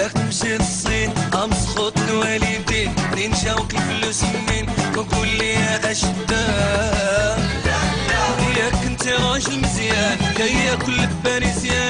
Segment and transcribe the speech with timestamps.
[0.00, 1.10] تمشي للصين
[1.44, 5.56] امسخط الوالدين منين جاوك الفلوس منين؟ وقول لي
[5.90, 7.38] اشداد
[8.56, 11.83] ياك انت راجل مزيان كي كل باريسيان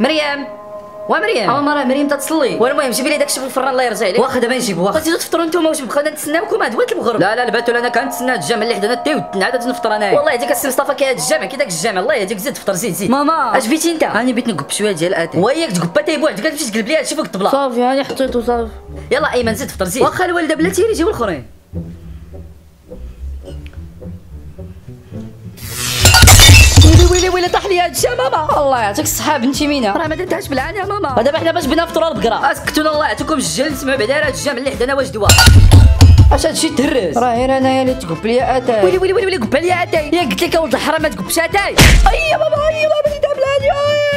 [0.00, 0.46] مريم.
[1.08, 2.56] ومريم آه مرة مريم تتصلي.
[2.56, 4.18] والمهم جيبي لي داك الشيء في الفران الله يرجع عليك.
[4.18, 4.92] واخا دابا نجيب واخا.
[4.92, 8.62] بغيتي تفطروا نتوما واش بقينا نتسناوكم هاد وقت المغرب لا لا الباتول أنا كنتسنى الجامع
[8.62, 10.16] اللي حدانا تي وتنعاد نفطر أنايا.
[10.16, 12.94] والله يهديك السي مصطفى كي هاد الجامع كي داك الجامع الله يهديك زيد تفطر زيد
[12.94, 13.10] زيد.
[13.10, 13.58] ماما.
[13.58, 16.88] اش بغيتي أنت؟ راني بغيت نكب شوية ديال الاتاي وياك تقبا تاي بوحدك تمشي تقلب
[16.88, 18.70] لي هادشي فوق الطبله صافي راني حطيتو صافي.
[19.10, 20.02] يلا أيمن زيد فطر زيد.
[20.02, 21.59] واخا الوالدة بلاتي يجيو الأخرين.
[27.34, 29.92] ويلي طاح لي هاد الشام ماما الله يعطيك الصحة بنتي مينا.
[29.92, 31.22] راه ما درتهاش بالعاني يا ماما.
[31.22, 34.70] دابا حنا باش بنا نفطروا البقره اسكتونا الله يعطيكم الجل نسمعوا بعدا هاد الجامع اللي
[34.70, 35.28] حدانا واش دوا.
[36.32, 38.84] أش هادشي تهرس؟ راه غير انايا اللي تقب لي أتاي.
[38.84, 40.10] ويلي ويلي ويلي قبا لي أتاي.
[40.12, 41.74] يا قلت لك يا ولد الحرام ما تقبش أتاي.
[42.10, 44.09] اي يا ماما اي ماما اللي داب لي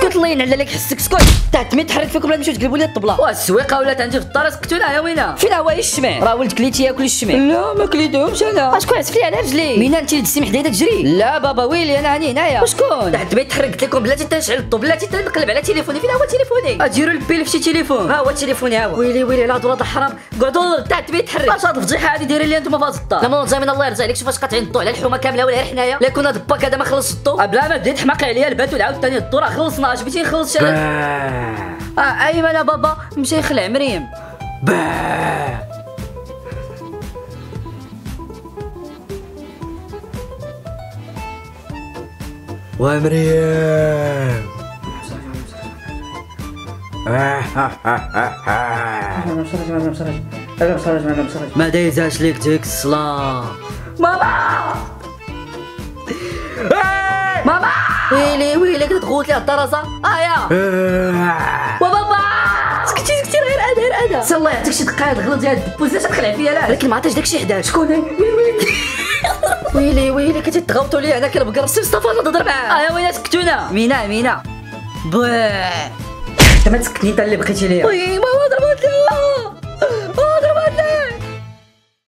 [0.00, 3.20] اسكت الله ينعل عليك حسك اسكت مين تحرك فيكم لا نمشيو تقلبوا لي الطبلة.
[3.20, 6.82] وا السويقه ولات عندي في الدار اسكتونا يا وينا فين هو الشمع راه ولد كليتي
[6.82, 8.76] ياكل الشمع لا ما كليتهمش أنا.
[8.76, 12.14] اشكون عزف لي على رجلي؟ مين انت اللي دزتي محدايا تجري لا بابا ويلي أنا
[12.14, 12.62] هاني هنايا.
[12.62, 16.00] وشكون تحت بيت تحرك قلت لكم بلاتي تنشعل الضو بلاتي تنقلب على تليفوني.
[16.00, 18.10] فين هو تليفوني؟ اديروا البيل في شي تليفون.
[18.10, 18.98] ها هو تليفوني ها هو.
[18.98, 20.18] ويلي ويلي لا ولاد الحرام.
[20.42, 21.48] قعدوا تحت بيت تحرك.
[21.48, 23.22] اش هاد الفضيحة هادي دايرين لي أنتم هاد الدار.
[23.22, 25.98] لا من الله يرجع عليك شوف اش قاطعين الضو على الحومة كاملة ولا غير حنايا.
[26.00, 29.38] لا كنا دباك هذا ما خلص بلا ما بديت حماقي عليا البات والعاود ثاني الضو
[29.38, 29.89] راه خلصنا.
[29.92, 34.06] اش بغيتي نخلص شي آه ايمن يا بابا؟ مشى يخلع مريم
[42.78, 44.50] ومريم
[51.56, 53.44] ما دايزاش ليك ديك الصلاة
[53.98, 54.74] ماما
[57.46, 57.89] ماما!
[58.12, 60.36] ويلي ويلي كنت تغوت لي الدراسه ايا
[61.80, 62.16] وبابا!
[62.86, 64.24] سكتي سكتي غير أنا غير أنا.
[64.24, 66.68] سي الله يعطيك شي دقائق غلط ديال الدبوز لا تخلع فيا لا.
[66.68, 67.64] ولكن ما عطاش داكشي حداك.
[67.64, 68.02] شكون؟
[69.74, 70.42] ويلي ويلي.
[70.46, 72.86] كنتي تغوتوا لي أنا كنبقى سي مصطفى نهضر معاه.
[72.88, 73.68] آه وين سكتونا.
[73.72, 74.42] مينا مينا.
[75.04, 75.90] بواه.
[76.56, 77.86] أنت ما تسكتني أنت اللي بقيتي ليا.
[77.86, 78.24] وي ما